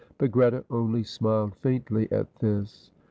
But 0.17 0.31
Greta 0.31 0.65
only 0.71 1.03
smiled 1.03 1.53
faintly 1.57 2.11
at 2.11 2.35
this. 2.37 2.89